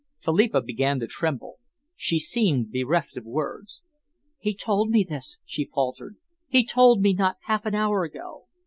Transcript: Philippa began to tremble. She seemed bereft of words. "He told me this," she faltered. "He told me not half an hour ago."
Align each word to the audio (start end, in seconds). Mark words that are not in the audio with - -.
Philippa 0.17 0.61
began 0.63 0.99
to 0.99 1.05
tremble. 1.05 1.59
She 1.95 2.17
seemed 2.17 2.71
bereft 2.71 3.17
of 3.17 3.23
words. 3.23 3.83
"He 4.39 4.55
told 4.55 4.89
me 4.89 5.05
this," 5.07 5.37
she 5.45 5.65
faltered. 5.71 6.15
"He 6.47 6.65
told 6.65 7.01
me 7.03 7.13
not 7.13 7.37
half 7.41 7.67
an 7.67 7.75
hour 7.75 8.03
ago." 8.03 8.47